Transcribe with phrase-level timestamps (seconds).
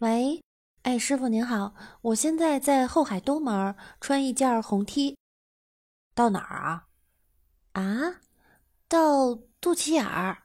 [0.00, 0.42] 喂，
[0.82, 5.16] 哎，师傅您好，我现在在后海东门，穿一件红 T，
[6.14, 6.88] 到哪儿啊？
[7.72, 8.20] 啊，
[8.86, 10.42] 到肚脐眼儿。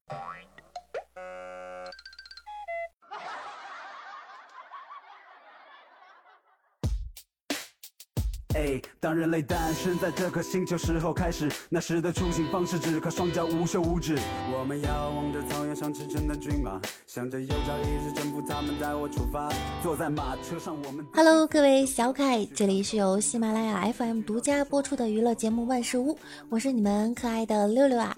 [8.53, 14.17] 哎，当人类诞生在这颗星球时候开始，那时的出行方式只靠双脚无休无止。
[14.53, 19.49] 我们遥望着草原上驰骋的骏马，想着有朝一日征服他们，带我出发。
[19.81, 21.05] 坐在马车上，我们。
[21.13, 26.13] Hello，各位小可爱，这里是由喜马拉雅 FM 独家播出的娱乐节目《万事屋》，
[26.49, 28.13] 我是你们可爱的六六啊。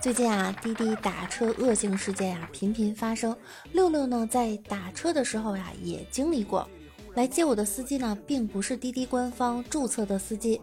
[0.00, 3.36] 最近啊，滴滴打车恶性事件呀频频发生，
[3.72, 6.68] 六六呢在打车的时候呀也经历过。
[7.16, 10.60] 来接我的司机呢，并不是滴滴官方注册的司机。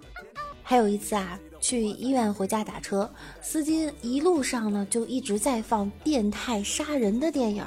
[0.61, 3.11] 还有一次啊，去医院回家打车，
[3.41, 7.65] 司机一路上呢就一直在放变态杀人的电影，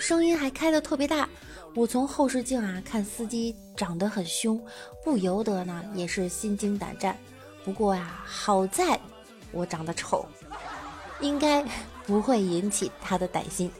[0.00, 1.28] 声音还开得特别大。
[1.76, 4.60] 我从后视镜啊看司机长得很凶，
[5.04, 7.16] 不由得呢也是心惊胆战。
[7.64, 8.98] 不过呀，好在
[9.52, 10.26] 我长得丑，
[11.20, 11.64] 应该
[12.04, 13.70] 不会引起他的歹心。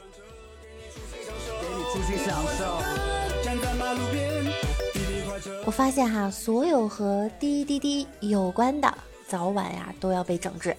[5.67, 10.73] 我发现哈，所有和滴滴滴有关的，早晚呀都要被整治。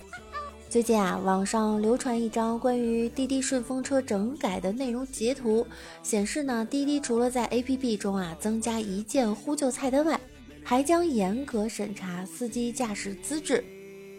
[0.70, 5.66] 最近啊，网上流传一张关于滴滴顺风车整改的内容截图，
[6.02, 10.18] 显示呢，滴滴除了在 APP 中啊增加一键呼救菜单外，
[10.64, 13.62] 还将严格审查司机驾驶资质。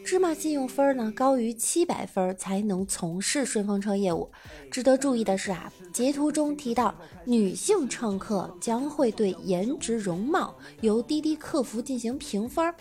[0.10, 4.28] 芝麻信用分呢高于七百分才能从事顺风车业务。
[4.72, 12.74] 值得注意的是啊，截图中提到女性乘客将会对颜值容貌由滴滴客服进行评分，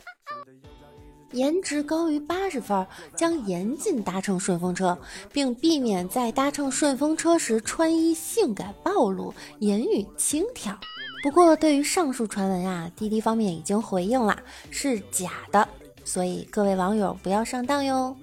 [1.32, 4.98] 颜值高于八十分将严禁搭乘顺风车，
[5.30, 10.74] 并避免在搭乘顺风车时穿衣性感暴露、言语轻佻。
[11.22, 15.68] 不过，对于上述传闻啊，滴滴方面已经回应了，是假的。
[16.08, 18.16] 所以各位网友不要上当哟。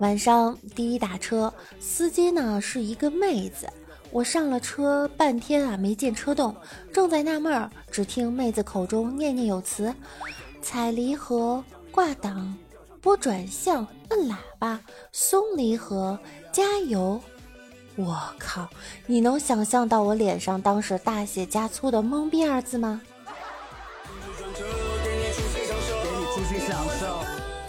[0.00, 3.68] 晚上滴滴打车，司机呢是一个妹子。
[4.10, 6.52] 我上了车半天啊没见车动，
[6.92, 9.94] 正在纳闷儿，只听妹子口中念念有词：
[10.60, 11.62] 踩离合、
[11.92, 12.52] 挂档、
[13.00, 14.80] 拨转向、摁喇叭、
[15.12, 16.18] 松离合、
[16.50, 17.20] 加油。
[17.94, 18.68] 我靠！
[19.06, 23.00] 你能想象到我脸上当时大写加粗的懵逼二字吗？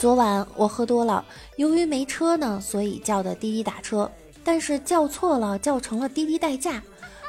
[0.03, 1.23] 昨晚我喝多了，
[1.55, 4.11] 由于没车呢，所以叫的滴滴打车，
[4.43, 6.83] 但是叫错了，叫成了滴滴代驾。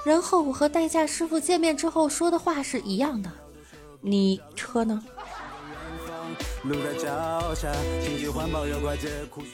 [0.04, 3.30] 然后我和代驾师傅见面之后说的话是一样的，
[4.00, 5.00] 你车呢？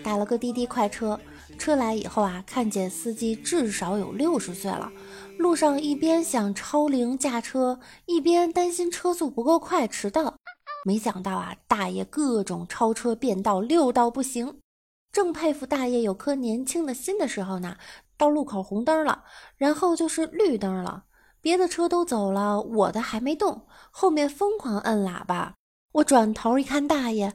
[0.02, 1.20] 打了个滴滴快车，
[1.58, 4.90] 车来以后啊，看见司机至少有六十岁了，
[5.36, 10.36] 路上一边想超龄驾车，一边担心车速不够快迟到。
[10.84, 14.60] 没想到啊，大爷各种超车变道，六道不行。
[15.12, 17.76] 正佩服大爷有颗年轻的心的时候呢，
[18.16, 19.24] 到路口红灯了，
[19.56, 21.04] 然后就是绿灯了，
[21.40, 25.54] 别的车都走了，我的还没动，后面疯狂摁喇叭。
[25.92, 27.34] 我转头一看，大爷，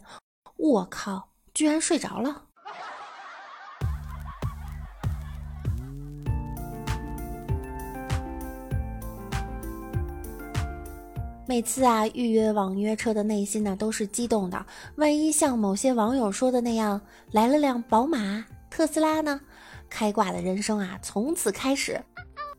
[0.56, 2.45] 我靠，居然睡着了。
[11.48, 14.66] 每次啊，预约网约车的内心呢都是激动的。
[14.96, 17.00] 万一像某些网友说的那样，
[17.32, 19.40] 来了辆宝马、特斯拉呢？
[19.88, 22.02] 开挂的人生啊，从此开始。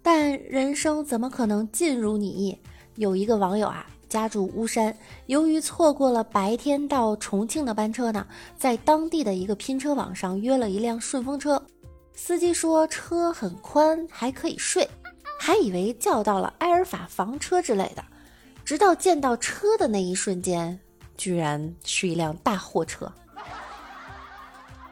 [0.02, 2.56] 但人生怎么可能尽如你意？
[2.94, 8.24] 有一个网友啊，家住巫山，由于错过了白天到重庆的班车呢，
[8.56, 11.60] 在当地的一个拼车网上约了一辆顺风车。
[12.14, 14.88] 司机说车很宽，还可以睡，
[15.40, 18.04] 还以为叫到了埃尔法房车之类的。
[18.66, 20.80] 直到见到车的那一瞬间，
[21.16, 23.10] 居然是一辆大货车。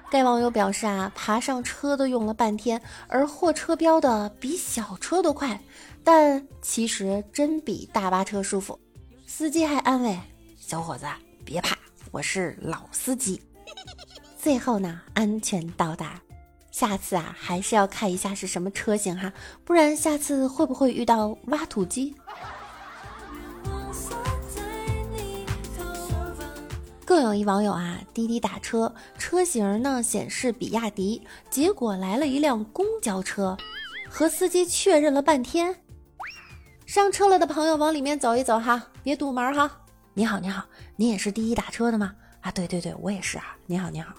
[0.08, 5.60] 该网友表示啊，爬上车都用了半天，而货车飙的比小车都快，
[6.04, 8.78] 但其实真比大巴车舒服。
[9.26, 10.16] 司机还安慰
[10.56, 11.04] 小伙子
[11.44, 11.76] 别怕，
[12.12, 13.42] 我是老司机。
[14.38, 16.20] 最后呢，安全到达。
[16.70, 19.32] 下次啊，还是要看一下是什么车型哈，
[19.64, 22.14] 不然下次会不会遇到挖土机？
[27.04, 33.56] 更有一网友啊，滴滴打车，车型呢显示比亚迪，结果来了一辆公交车，
[34.08, 35.76] 和司机确认了半天，
[36.86, 39.70] 上车了的朋友往里面走一走哈，别堵门哈。
[40.14, 40.64] 你好，你好，
[40.96, 42.14] 你也是滴滴打车的吗？
[42.40, 43.54] 啊，对对对，我也是啊。
[43.66, 44.14] 你好，你好。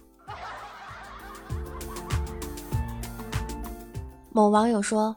[4.31, 5.15] 某网友说：“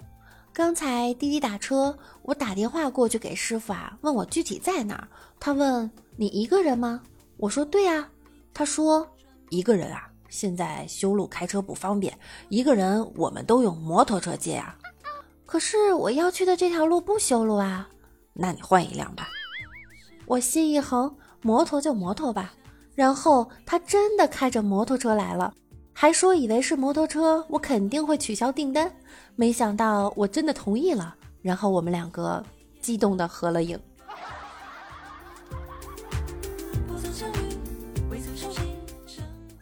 [0.54, 5.08] 刚才滴滴打车，我打电话过去给师傅啊，问我具体在哪儿。
[5.38, 7.02] 他问你一个人吗？
[7.38, 8.08] 我说对啊。
[8.52, 9.08] 他说
[9.50, 12.18] 一个人啊，现在修路开车不方便，
[12.48, 14.76] 一个人我们都用摩托车接啊。
[15.46, 17.88] 可是我要去的这条路不修路啊，
[18.34, 19.28] 那你换一辆吧。
[20.26, 22.52] 我心一横，摩托就摩托吧。
[22.94, 25.54] 然后他真的开着摩托车来了。”
[26.00, 28.88] 还说以为是摩托车，我肯定会取消订单。
[29.34, 32.40] 没想到我真的同意了，然后我们两个
[32.80, 33.76] 激动的合了影。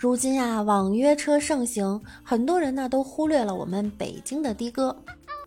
[0.07, 4.97] 如今啊，网约车盛行，很多人呢都忽略了我们北京的的哥。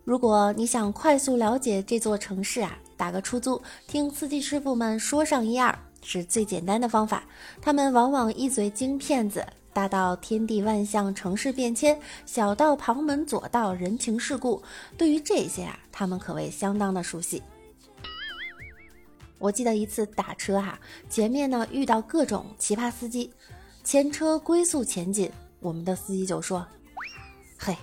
[0.04, 7.24] 如果你想快速了解这座城市啊，打个出租，听司机师傅们说上一二，是最简单的方法。
[7.62, 9.42] 他们往往一嘴精骗子。
[9.72, 14.62] 大到天地万象、城市变迁，小到旁门左道、人情世故，
[14.98, 17.42] 对于这些啊，他们可谓相当的熟悉。
[19.38, 20.78] 我记得一次打车哈，
[21.08, 23.32] 前面呢遇到各种奇葩司机，
[23.82, 26.66] 前车龟速前进，我们的司机就说
[27.58, 27.76] ：“嘿，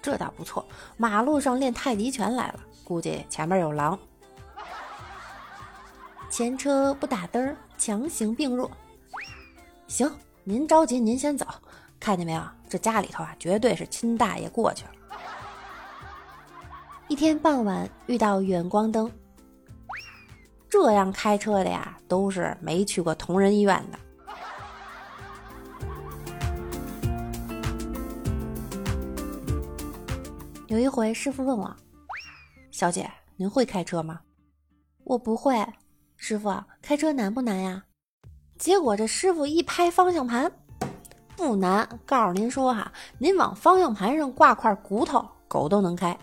[0.00, 0.64] 这倒不错，
[0.96, 3.98] 马路上练太极拳来了，估计前面有狼。”
[6.30, 8.70] 前车不打灯，强行并入，
[9.86, 10.10] 行。
[10.44, 11.46] 您着急，您先走。
[11.98, 12.42] 看见没有？
[12.68, 14.90] 这家里头啊，绝对是亲大爷过去了。
[17.08, 19.10] 一天傍晚遇到远光灯，
[20.68, 23.98] 这样开车的呀，都是没去过同仁医院的。
[30.70, 31.76] 有一回，师傅问我
[32.70, 34.20] ：“小姐，您会开车吗？”
[35.02, 35.66] 我不会。
[36.14, 37.82] 师傅，开车难不难呀？
[38.56, 40.52] 结果这师傅一拍方向盘，
[41.36, 41.98] 不难。
[42.06, 46.16] 告诉您说哈，您往方向盘上挂块骨头，狗都能开。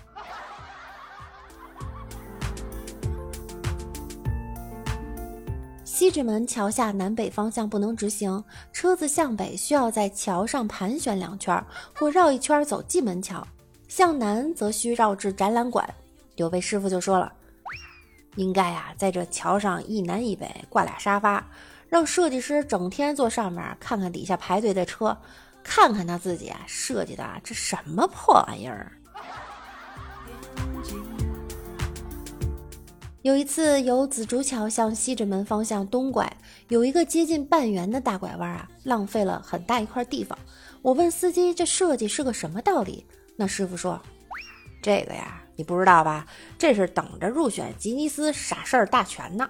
[5.84, 8.42] 西直门桥下南北方向不能直行，
[8.72, 11.62] 车子向北需要在桥上盘旋两圈，
[11.94, 13.46] 或绕一圈走蓟门桥；
[13.88, 15.88] 向南则需绕至展览馆。
[16.36, 17.32] 有位师傅就说了，
[18.36, 21.46] 应该啊，在这桥上一南一北挂俩沙发。
[21.90, 25.18] 让设计师整天坐上面看看底下排队的车，
[25.64, 28.92] 看看他自己啊设计的这什么破玩意儿。
[33.22, 36.30] 有一次由紫竹桥向西直门方向东拐，
[36.68, 40.38] 有一个接近半圆的大拐弯啊，浪费了很大一块地方。
[40.82, 43.06] 我问司机这设计是个什么道理？
[43.38, 44.02] 那师傅说
[44.82, 46.26] ：“这个呀，你不知道吧？
[46.58, 49.48] 这是等着入选吉尼斯傻事儿大全呢。”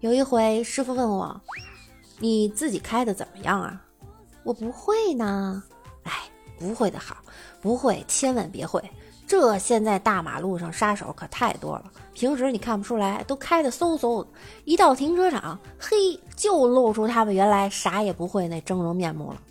[0.00, 1.40] 有一回，师傅问我
[2.20, 3.82] ：“你自己开的怎么样啊？”
[4.44, 5.62] 我不会呢。
[6.58, 7.16] 不会的好，
[7.60, 8.82] 不会千万别会。
[9.26, 14.28] 这现在大马路上杀手可太多了，平时你看不出来，都开的嗖嗖的。
[14.64, 15.96] 一到停车场，嘿，
[16.36, 19.42] 就露出他们原来啥也不会那峥嵘面目了。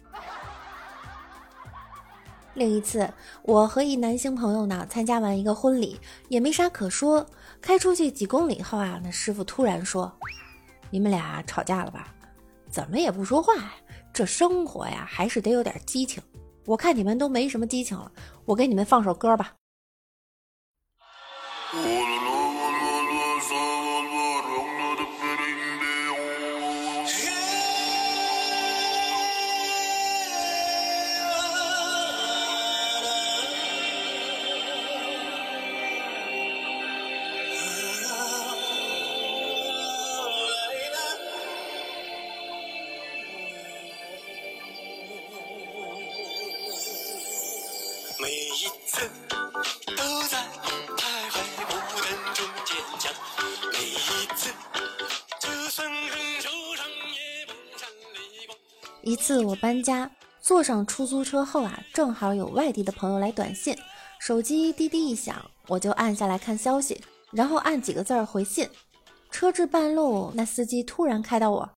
[2.53, 3.11] 另一次，
[3.41, 5.99] 我和一男性朋友呢参加完一个婚礼，
[6.29, 7.25] 也没啥可说。
[7.59, 10.09] 开出去几公里后啊，那师傅突然说
[10.89, 12.07] ：“你们俩吵架了吧？
[12.69, 13.73] 怎么也不说话呀？
[14.13, 16.23] 这生活呀，还是得有点激情。
[16.65, 18.11] 我看你们都没什么激情了，
[18.45, 19.55] 我给你们放首歌吧。”
[59.25, 63.75] 次我搬家，坐上出租车后啊，正好有外地的朋友来短信，
[64.19, 68.69] 手机滴滴一响，我就按下来看消息，然后按几个字儿回信。
[69.31, 71.67] 车至半路，那司机突然开导我：“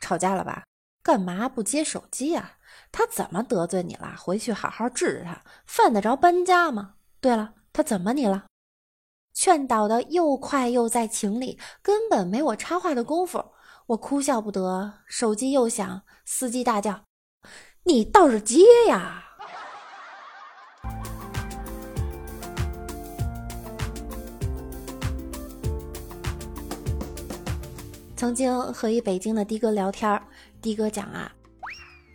[0.00, 0.62] 吵架了吧？
[1.02, 2.52] 干嘛不接手机啊？
[2.92, 4.14] 他怎么得罪你了？
[4.16, 6.94] 回去好好治治他，犯得着搬家吗？
[7.20, 8.44] 对了，他怎么你了？”
[9.34, 13.44] 劝导的又快又在情理，根本没我插话的功夫。
[13.90, 17.06] 我哭笑不得，手机又响，司机大叫
[17.82, 19.24] ：“你倒是接呀！”
[28.14, 30.22] 曾经和一北京的的哥聊天，
[30.62, 31.32] 的哥讲啊，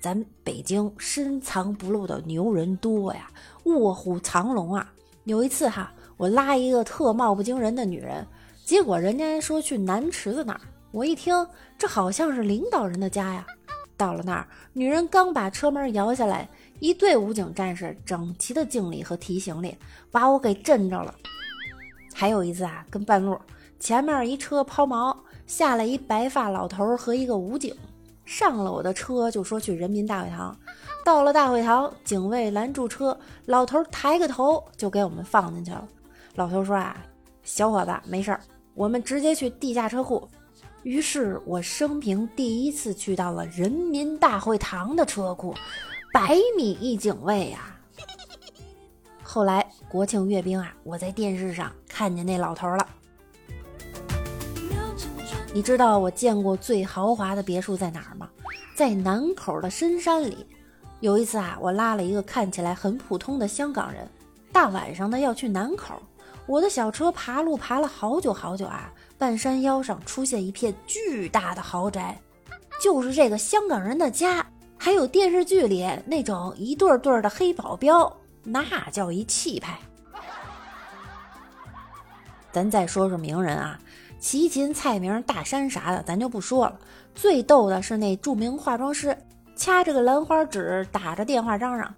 [0.01, 3.29] 咱北京深藏不露的牛人多呀，
[3.65, 4.93] 卧虎藏龙啊。
[5.25, 8.25] 有一次哈，我拉一个特貌不惊人的女人，
[8.63, 10.61] 结果人家说去南池子那儿。
[10.95, 11.45] 我一听，
[11.77, 13.45] 这好像是领导人的家呀。
[13.97, 16.47] 到了那儿，女人刚把车门摇下来，
[16.79, 19.77] 一队武警战士整齐的敬礼和提行李，
[20.09, 21.13] 把我给震着了。
[22.13, 23.37] 还有一次啊，跟半路
[23.77, 25.13] 前面一车抛锚，
[25.45, 27.75] 下来一白发老头和一个武警，
[28.23, 30.57] 上了我的车就说去人民大会堂。
[31.03, 35.85] 到了大会堂，警卫拦住车，老头抬个头就给我们放进去了。
[36.35, 36.95] 老头说啊，
[37.43, 38.39] 小伙子没事儿，
[38.73, 40.25] 我们直接去地下车库。
[40.85, 45.51] 于是我生平第一次去到了人民大会堂的车库，
[46.13, 47.75] 百米一警卫呀。
[49.23, 52.87] 后来国庆阅兵啊，我在电视上看见那老头了。
[55.51, 58.29] 你知道我见过最豪华的别墅在哪儿吗？
[58.75, 60.45] 在南口的深山里。
[60.99, 64.07] 有一次啊，我拉了一个看起来很普通的香港人，
[64.51, 65.99] 大晚上的要去南口，
[66.45, 68.93] 我的小车爬路爬了好久好久啊。
[69.17, 72.19] 半山腰上出现一片巨大的豪宅，
[72.81, 74.45] 就是这个香港人的家。
[74.77, 79.79] 还有电视剧里那种一对对的黑保镖，那叫一气派。
[82.51, 83.79] 咱再说说名人啊，
[84.19, 86.79] 齐秦、蔡明、大山啥的，咱就不说了。
[87.15, 89.17] 最逗的是那著名化妆师，
[89.55, 91.91] 掐着个兰花指，打着电话嚷嚷：“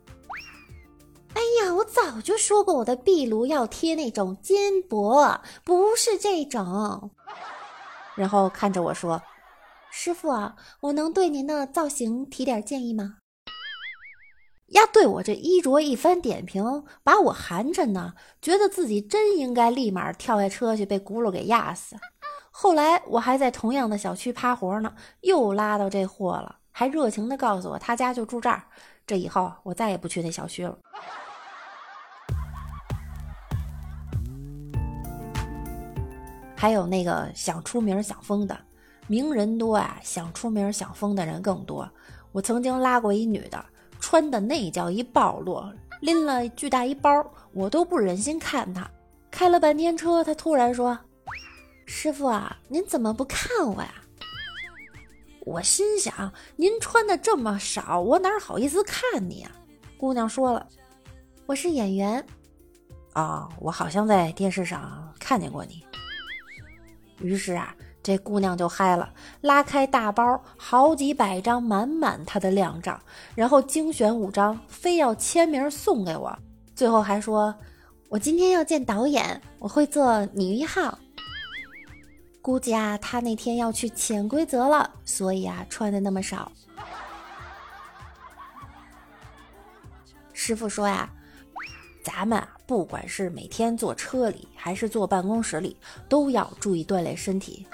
[1.38, 7.12] 哎呀，我早就说过，我的壁炉要贴那种肩膊，不是这种。”
[8.18, 9.22] 然后看着我说
[9.92, 13.18] ：“师傅啊，我能对您的造型提点建议吗？”
[14.74, 21.96] 呀，对我这衣着一番点评，把我寒碜呢，觉得自己真应该立马跳下车去被轱辘给压死。
[22.50, 28.64] 后来我还在同样的小区趴活呢，又拉到这货了，还热情的告诉我他家就住这儿。
[29.06, 30.76] 这以后我再也不去那小区了。
[36.60, 38.58] 还有那个想出名想疯的，
[39.06, 41.88] 名人多啊，想出名想疯的人更多。
[42.32, 43.64] 我曾经拉过一女的，
[44.00, 45.64] 穿的那叫一暴露，
[46.02, 47.10] 拎了巨大一包，
[47.54, 48.90] 我都不忍心看她。
[49.30, 50.98] 开了半天车，她突然说
[51.86, 53.94] ：“师傅啊，您怎么不看我呀？”
[55.46, 59.52] 我心想：“您穿的这么少，我哪好意思看你啊？”
[59.96, 60.68] 姑娘说了
[61.46, 62.26] ：“我是演员。”
[63.14, 65.86] 啊，我好像在电视上看见过你。
[67.20, 73.00] 于是啊，这姑娘就嗨了，拉开大包，好几百张满满她的靓照，
[73.34, 76.38] 然后精选五张，非要签名送给我。
[76.76, 77.54] 最后还说
[78.10, 80.98] ：“我今天要见导演，我会做女一号。”
[82.42, 86.52] 估计啊，她那天要去潜规则了，所以啊，穿的那么少。
[90.34, 91.10] 师傅说呀。
[92.08, 95.76] 咱们啊，不管是每天坐车里还是坐办公室里，
[96.08, 97.68] 都要注意锻炼身体。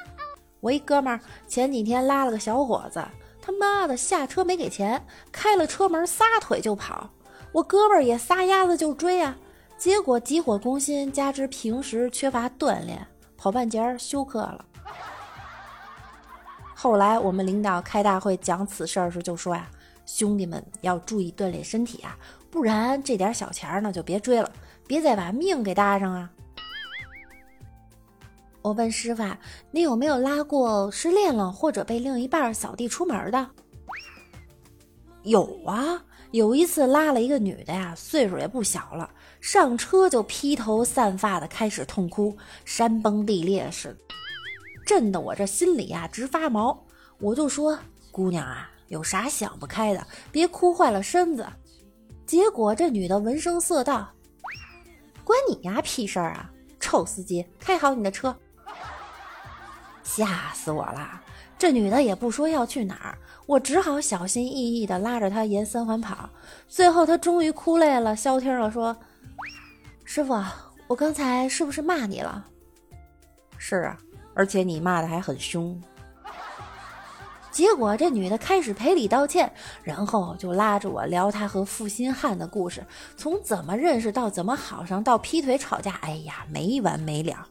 [0.59, 2.99] 我一哥们儿前几天拉了个小伙子，
[3.39, 7.07] 他妈的下车没给钱，开了车门撒腿就跑。
[7.51, 9.37] 我哥们儿也撒丫子就追啊，
[9.77, 13.05] 结果急火攻心，加之平时缺乏锻炼，
[13.37, 14.65] 跑半截儿休克了。
[16.73, 19.69] 后来我们领导开大会讲此事儿时就说呀
[20.07, 22.17] ：“兄弟们要注意锻炼身体啊。”
[22.53, 24.47] 不然这点小钱呢，就别追了，
[24.85, 26.29] 别再把命给搭上啊！
[28.61, 29.23] 我问师傅，
[29.71, 33.49] 你有没有拉过失恋了或者被另一半扫地出门的？
[35.23, 39.09] 有啊，有一次拉了一个女的呀，岁数也不小了，
[39.41, 43.97] 上车就披头散发的开始痛哭，山崩地裂似的，
[44.85, 46.85] 震得我这心里呀直发毛。
[47.17, 47.79] 我就说，
[48.11, 51.43] 姑娘啊，有啥想不开的，别哭坏了身子。
[52.25, 54.09] 结果这女的闻声色道
[55.23, 56.49] ：“关你丫屁事儿啊！
[56.79, 58.35] 臭司机，开好你的车！”
[60.03, 61.21] 吓死我了！
[61.57, 66.29] 这女的也不说要去哪儿，我只好小心翼翼地拉着她沿三环跑。
[66.67, 68.95] 最后她终于哭累了，消停了说
[70.03, 70.33] ：“师傅，
[70.87, 72.45] 我刚才是不是骂你了
[73.57, 73.97] ？”“是啊，
[74.33, 75.79] 而且你骂的还很凶。”
[77.53, 82.83] 结果这女的开始赔礼道歉，然后就拉着我聊她和负心汉的故事，
[83.15, 87.47] 从怎么认识到怎么好上，到劈腿吵架，哎呀，没完没了。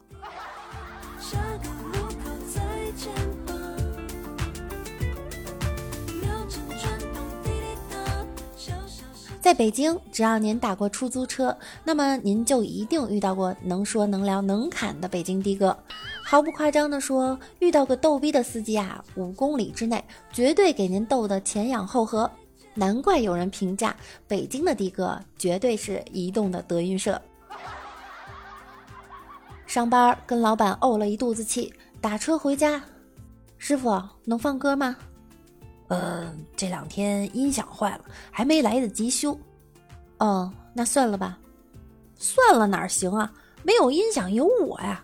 [9.43, 15.77] 在北京，只要您打过出租车，那么您就一定遇到过能说能聊能侃的北京的哥。
[16.23, 22.31] 毫不夸张地说，遇到个逗逼的司机啊，五公里之内绝对给您逗得前仰后合。
[22.73, 23.93] 难怪有人评价
[24.29, 27.21] 北京的的哥绝对是移动的德云社。
[29.67, 32.81] 上班跟老板怄了一肚子气，打车回家，
[33.57, 34.95] 师傅能放歌吗？
[35.93, 39.39] 呃，这两天音响坏了，还没来得及修。
[40.17, 41.37] 哦，那算了吧。
[42.15, 43.31] 算了哪行啊？
[43.61, 45.03] 没有音响有我呀。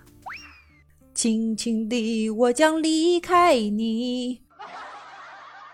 [1.13, 4.41] 轻轻地，我将离开你。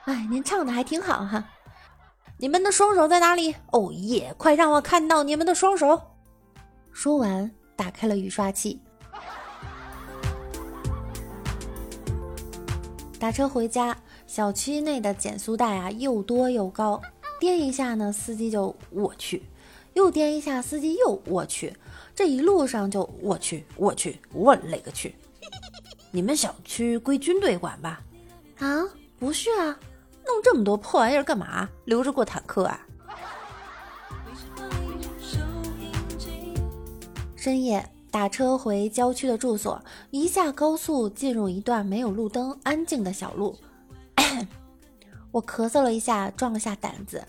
[0.04, 1.44] 哎，您唱的还挺好哈。
[2.38, 3.56] 你们的双手在哪里？
[3.72, 4.36] 哦耶！
[4.38, 6.02] 快让我看到你们的双手。
[6.92, 8.82] 说完，打开了雨刷器。
[13.18, 13.96] 打车回家，
[14.28, 17.02] 小区内的减速带啊又多又高，
[17.40, 19.40] 颠一下呢，司机就我去；
[19.94, 21.74] 又颠一下，司机又我去。
[22.14, 25.16] 这一路上就我去我去，我勒个去！
[26.12, 28.02] 你们小区归军队管吧？
[28.60, 28.84] 啊，
[29.20, 29.78] 不是啊。
[30.26, 31.70] 弄这么多破玩意儿干嘛？
[31.86, 32.88] 留着过坦克啊！
[37.36, 39.80] 深夜打车回郊区的住所，
[40.10, 43.56] 一下高速进入一段没有路灯、安静的小路。
[45.32, 47.24] 我咳嗽了一下，壮了下胆子。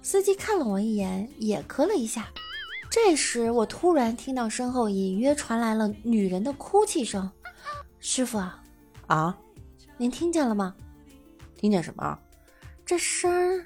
[0.00, 2.28] 司机看了我一眼，也咳了一下。
[2.90, 7.30] 这时，我突然听到身后隐约传来了女人的哭泣声。
[8.00, 8.62] 师傅啊，
[9.06, 9.38] 啊，
[9.96, 10.74] 您听见了吗？
[11.56, 12.18] 听见什么？
[12.84, 13.64] 这声儿？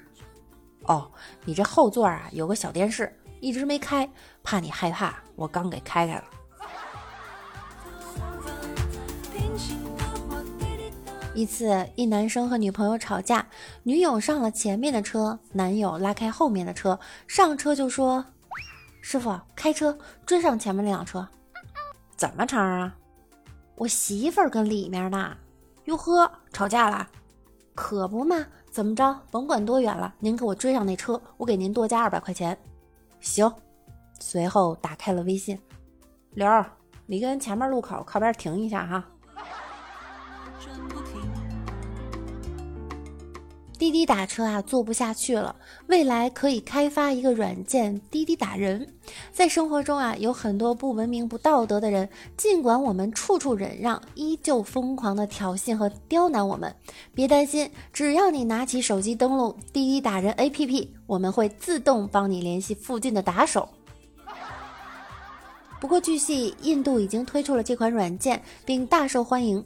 [0.83, 1.11] 哦，
[1.43, 4.09] 你这后座啊有个小电视，一直没开，
[4.43, 6.23] 怕你害怕，我刚给开开了。
[11.37, 13.45] 一次，一男生和女朋友吵架，
[13.83, 18.25] 女友上了前面的车，男友拉开后面的车，上车就说
[19.03, 21.27] ：“师傅，开车追上前面那辆车。”
[22.17, 22.95] 怎么茬啊？
[23.75, 25.37] 我媳妇儿跟里面呢。
[25.85, 27.07] 哟呵，吵架了。
[27.75, 29.21] 可不嘛，怎么着？
[29.29, 32.57] 甭管多远了，您给我追上那车，我给您多加二百块钱。
[33.19, 33.47] 行。
[34.19, 35.59] 随后打开了微信，
[36.31, 36.47] 刘，
[37.05, 39.05] 你跟前面路口靠边停一下哈。
[43.77, 45.55] 滴滴打车啊，做不下去了。
[45.87, 48.93] 未来可以开发一个软件，滴滴打人。
[49.31, 56.75] 在生活中啊，有很多不文明、不道德的人，尽管我们处处忍让，依旧疯狂的挑衅和刁难我们。
[57.13, 63.69] 别担心，只要你拿起手机登录滴滴打人 APP，我们会自动帮你联系附近的打手。
[65.79, 69.63] 不过据悉，印度已经推出了这款软件，并大受欢迎。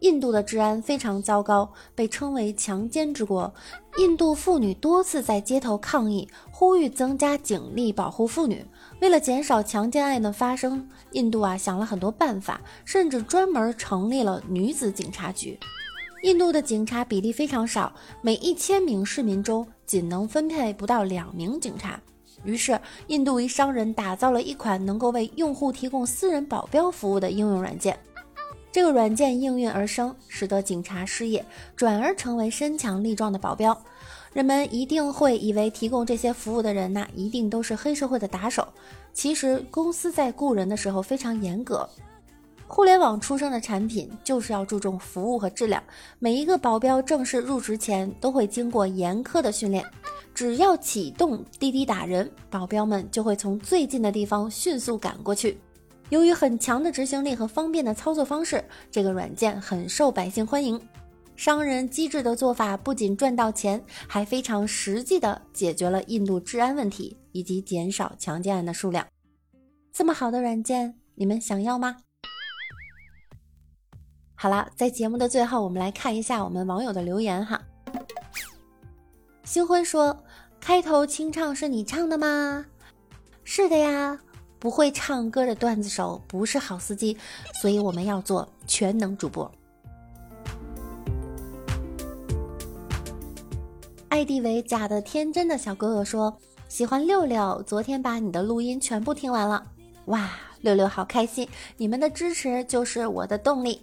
[0.00, 3.52] 印度的治安非常糟糕，被称为强奸之国。
[3.98, 8.64] 印度妇女多次在街头抗议，呼吁增加警力保护妇女。
[9.00, 15.58] 为了减少强奸案的发生，印度啊想了很多办法，甚至专门成立了女子警察局。
[16.22, 22.00] 印度的警察比例非常少，每一千名市民中仅能分配不到两名警察。
[22.44, 27.98] 于是，印度一商人打造了一款能够为用户提供私人保镖服务的应用软件。
[28.72, 33.76] 这个软件应运而生，使得警察失业，转而成为身强力壮的保镖。
[34.32, 38.66] 人们一定会以为提供这些服务的人呐，一定都是黑社会的打手。
[39.12, 41.88] 其实，公司在雇人的时候非常严格。
[42.68, 45.82] 互联网出生的产品就是要注重服务和质量。
[46.20, 49.84] 每一个保镖正式入职前都会经过严苛的训练。
[50.32, 55.58] 只要启动滴滴打人，保镖们就会从最近的地方迅速赶过去。
[56.10, 60.80] 由于很强的执行力和方便的操作方式，这个软件很受百姓欢迎。
[61.36, 69.06] 商人机智的做法不仅赚到钱，还非常实际的解决了印度治安问题以及减少强奸案的数量。
[69.92, 71.96] 这么好的软件，你们想要吗？
[74.34, 77.60] 好了，在节目的最后，我们来看一下我们网友的留言哈。
[79.44, 80.24] 星辉说
[80.60, 82.66] ：“开头清唱是你唱的吗？”
[83.44, 84.18] 是的呀。
[84.60, 87.16] 不会唱歌的段子手不是好司机，
[87.60, 89.50] 所以我们要做全能主播。
[94.10, 96.36] ID 为假的天真的小哥哥说
[96.68, 99.66] 喜欢六六，昨天把你的录音全部听完了，
[100.06, 103.82] 哇，六六好开心，你们的支持就是我的动力。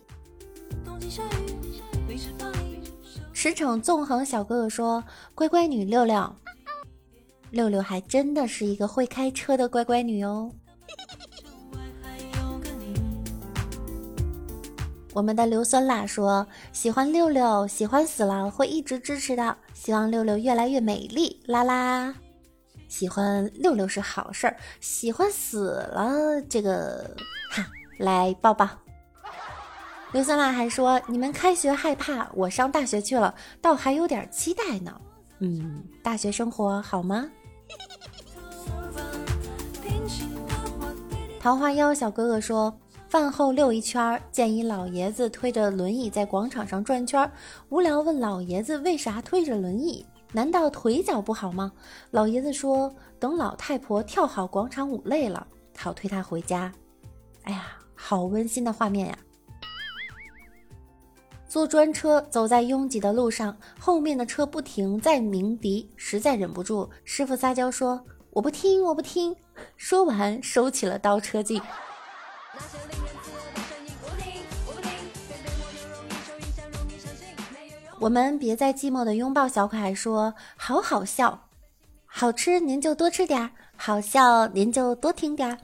[3.34, 6.36] 驰骋纵横小哥哥说乖乖女六六，
[7.50, 10.52] 六六还真的是一个会开车的乖乖女哦。
[15.18, 19.58] 我们的硫酸辣说喜欢六六，喜欢死了，会一直支持的。
[19.74, 22.14] 希望六六越来越美丽，啦啦。
[22.88, 27.10] 喜欢六六是好事儿，喜欢死了这个
[27.50, 27.66] 哈，
[27.98, 28.70] 来抱抱。
[30.12, 35.02] 硫酸辣还说你们开学害怕，我上大学去了，倒还有点期待呢。
[35.40, 37.28] 嗯，大学生活好吗？
[41.40, 42.78] 桃花妖小哥哥说，
[43.10, 47.32] 饭后溜一圈儿，见一老爷子推着轮椅在广场上转圈儿，
[47.70, 50.06] 无聊问老爷子为啥推着轮椅？
[50.34, 51.72] 难道腿脚不好吗？
[52.12, 56.70] 老爷子说，等老太婆跳好广场舞累了，好推她回家。
[57.44, 59.18] 哎呀，好温馨的画面呀！
[61.48, 69.34] 坐专车走在拥挤的路上，后面的车不停在鸣笛，实在忍不住，师傅撒娇说：“我不听，我不听。”
[69.78, 71.62] 说完，收起了倒车镜。
[78.00, 81.50] 我们别再寂寞的拥抱小可爱，说好好笑，
[82.06, 85.58] 好吃您就多吃点儿，好笑您就多听点儿。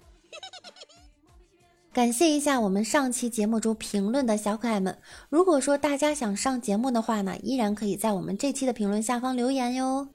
[1.93, 4.97] 感谢一下我们上期节目中评论的小可爱们。
[5.29, 10.07] 如果说大家想上节目的话呢，依然可以在我们这期的评论下方留言哟。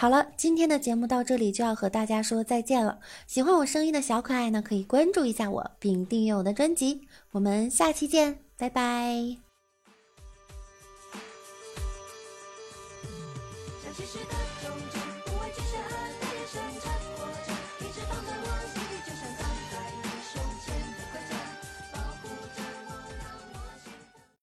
[0.00, 3.00] 好了，今天的节目到这里就要和大家说再见了。
[3.26, 7.00] 喜欢我声音的小可爱呢，可以关注一下我，并订阅我的专辑。
[7.32, 9.47] 我们下期见，拜拜。